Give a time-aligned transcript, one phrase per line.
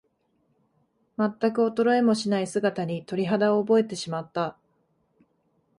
[1.15, 4.57] まったく衰えもしない姿に、鳥肌を覚えてしまった。